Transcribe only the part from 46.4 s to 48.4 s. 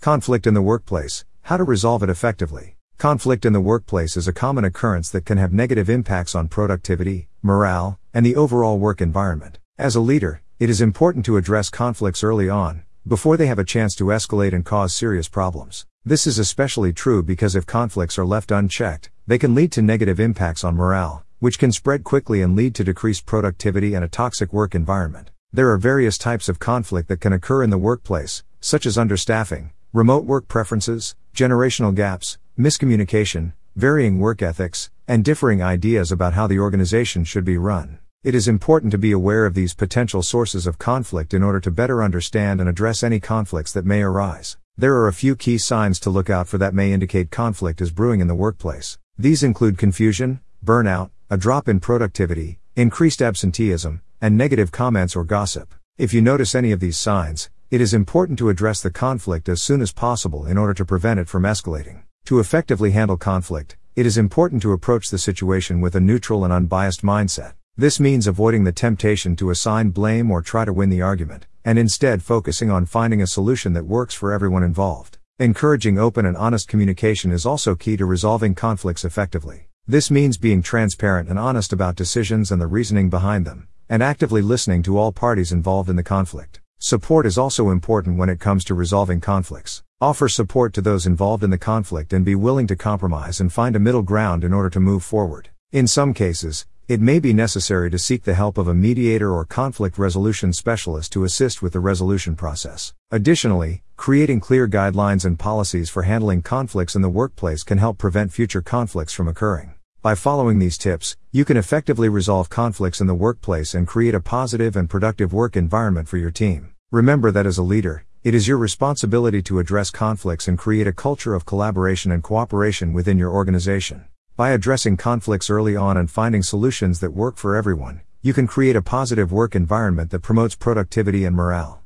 for that may indicate conflict is brewing in the